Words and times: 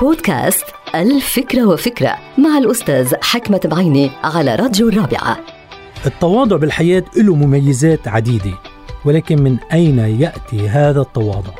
بودكاست 0.00 0.64
الفكرة 0.94 1.66
وفكرة 1.66 2.16
مع 2.38 2.58
الأستاذ 2.58 3.14
حكمة 3.22 3.60
بعيني 3.64 4.10
على 4.24 4.54
راديو 4.54 4.88
الرابعة 4.88 5.38
التواضع 6.06 6.56
بالحياة 6.56 7.04
له 7.16 7.34
مميزات 7.34 8.08
عديدة 8.08 8.50
ولكن 9.04 9.42
من 9.42 9.56
أين 9.72 9.98
يأتي 9.98 10.68
هذا 10.68 11.00
التواضع؟ 11.00 11.50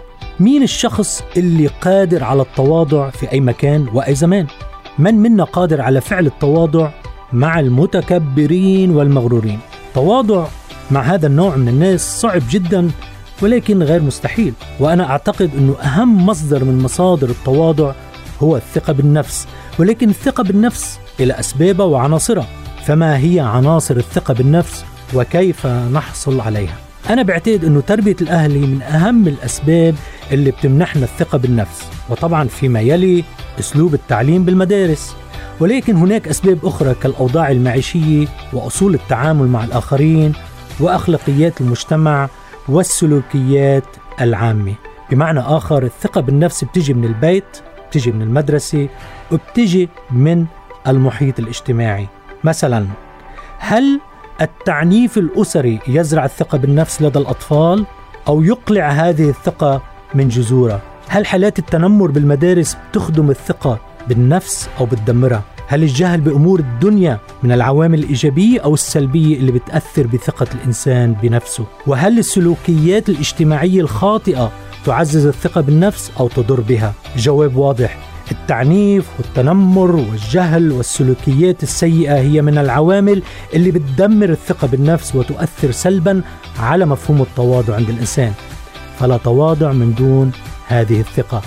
مين 0.41 0.63
الشخص 0.63 1.23
اللي 1.37 1.67
قادر 1.67 2.25
على 2.25 2.43
التواضع 2.43 3.11
في 3.11 3.33
أي 3.33 3.41
مكان 3.41 3.87
وأي 3.95 4.15
زمان؟ 4.15 4.47
من 4.99 5.15
منا 5.15 5.45
قادر 5.45 5.81
على 5.81 6.01
فعل 6.01 6.27
التواضع 6.27 6.91
مع 7.33 7.61
المتكبرين 7.61 8.91
والمغرورين؟ 8.91 9.59
تواضع 9.95 10.47
مع 10.91 11.01
هذا 11.01 11.27
النوع 11.27 11.57
من 11.57 11.69
الناس 11.69 12.21
صعب 12.21 12.43
جدا 12.51 12.91
ولكن 13.43 13.83
غير 13.83 14.03
مستحيل 14.03 14.53
وأنا 14.81 15.11
أعتقد 15.11 15.51
أنه 15.59 15.75
أهم 15.79 16.27
مصدر 16.27 16.65
من 16.65 16.83
مصادر 16.83 17.31
التواضع 17.31 17.93
هو 18.45 18.57
الثقة 18.57 18.93
بالنفس 18.93 19.47
ولكن 19.79 20.09
الثقة 20.09 20.43
بالنفس 20.43 20.99
إلى 21.21 21.41
أسبابها 21.41 21.87
وعناصرها 21.87 22.47
فما 22.87 23.17
هي 23.19 23.41
عناصر 23.41 23.97
الثقة 23.97 24.35
بالنفس 24.35 24.85
وكيف 25.15 25.67
نحصل 25.67 26.41
عليها؟ 26.41 26.77
أنا 27.11 27.23
بعتقد 27.23 27.65
أنه 27.65 27.81
تربية 27.81 28.17
الأهل 28.21 28.59
من 28.59 28.83
أهم 28.83 29.29
الأسباب 29.29 29.95
اللي 30.33 30.51
بتمنحنا 30.51 31.05
الثقة 31.05 31.39
بالنفس 31.39 31.85
وطبعا 32.11 32.49
فيما 32.49 32.81
يلي 32.81 33.25
أسلوب 33.61 33.95
التعليم 33.95 34.45
بالمدارس. 34.45 35.17
ولكن 35.61 35.97
هناك 35.97 36.29
أسباب 36.29 36.59
أخرى 36.67 36.95
كالأوضاع 36.95 37.51
المعيشية 37.51 38.27
وأصول 38.53 38.95
التعامل 38.95 39.47
مع 39.49 39.65
الآخرين 39.65 40.33
وأخلاقيات 40.81 41.61
المجتمع 41.61 42.29
والسلوكيات 42.69 43.85
العامة. 44.21 44.75
بمعنى 45.11 45.41
آخر 45.41 45.83
الثقة 45.83 46.21
بالنفس 46.21 46.65
بتجي 46.65 46.95
من 46.95 47.05
البيت 47.05 47.45
بتجي 47.95 48.13
من 48.13 48.23
المدرسة 48.23 48.89
وبتجي 49.33 49.89
من 50.11 50.47
المحيط 50.89 51.39
الاجتماعي. 51.39 52.09
مثلا 52.45 52.87
هل 53.59 54.01
التعنيف 54.41 55.19
الأسري 55.19 55.81
يزرع 55.89 56.25
الثقة 56.25 56.59
بالنفس 56.59 57.03
لدى 57.03 57.19
الأطفال 57.19 57.85
أو 58.29 58.43
يقلع 58.43 58.89
هذه 58.91 59.29
الثقة 59.29 59.83
من 60.15 60.29
جذورها؟ 60.29 60.81
هل 61.09 61.27
حالات 61.27 61.59
التنمر 61.59 62.11
بالمدارس 62.11 62.77
بتخدم 62.91 63.31
الثقة 63.31 63.79
بالنفس 64.09 64.69
أو 64.81 64.87
بتدمرها؟ 64.87 65.43
هل 65.67 65.83
الجهل 65.83 66.21
بأمور 66.21 66.61
الدنيا 66.61 67.19
من 67.43 67.53
العوامل 67.53 67.99
الإيجابية 67.99 68.61
أو 68.61 68.75
السلبية 68.75 69.37
اللي 69.37 69.53
بتأثر 69.53 70.07
بثقة 70.07 70.47
الإنسان 70.55 71.13
بنفسه؟ 71.23 71.65
وهل 71.87 72.19
السلوكيات 72.19 73.09
الاجتماعية 73.09 73.81
الخاطئة 73.81 74.53
تعزز 74.85 75.27
الثقة 75.27 75.61
بالنفس 75.61 76.13
أو 76.21 76.29
تضر 76.29 76.61
بها. 76.61 76.93
جواب 77.17 77.57
واضح. 77.57 77.99
التعنيف 78.31 79.07
والتنمر 79.19 79.97
والجهل 79.97 80.73
والسلوكيات 80.73 81.63
السيئة 81.63 82.15
هي 82.15 82.43
من 82.43 82.59
العوامل 82.59 83.23
اللي 83.55 83.71
بتدمر 83.71 84.29
الثقة 84.29 84.67
بالنفس 84.67 85.15
وتؤثر 85.15 85.71
سلبا 85.71 86.23
على 86.61 86.87
مفهوم 86.87 87.23
التواضع 87.23 87.75
عند 87.75 87.89
الإنسان. 87.89 88.33
فلا 88.99 89.17
تواضع 89.17 89.73
من 89.73 89.95
دون 89.95 90.33
هذه 90.69 91.01
الثقة. 91.01 91.43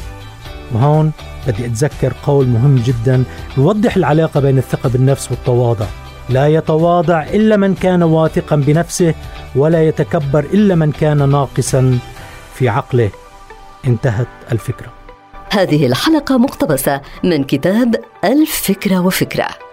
وهون 0.73 1.11
بدي 1.47 1.66
أتذكر 1.66 2.13
قول 2.23 2.47
مهم 2.47 2.75
جدا 2.75 3.23
يوضح 3.57 3.95
العلاقة 3.95 4.39
بين 4.39 4.57
الثقة 4.57 4.89
بالنفس 4.89 5.31
والتواضع. 5.31 5.85
لا 6.29 6.47
يتواضع 6.47 7.23
إلا 7.23 7.57
من 7.57 7.75
كان 7.75 8.03
واثقا 8.03 8.55
بنفسه 8.55 9.13
ولا 9.55 9.83
يتكبر 9.83 10.39
إلا 10.39 10.75
من 10.75 10.91
كان 10.91 11.29
ناقصا 11.29 11.99
في 12.55 12.69
عقله. 12.69 13.09
انتهت 13.88 14.27
الفكرة. 14.52 14.93
هذه 15.52 15.85
الحلقة 15.85 16.38
مقتبسة 16.38 17.02
من 17.23 17.43
كتاب 17.43 17.95
الفكرة 18.23 19.05
وفكرة. 19.05 19.66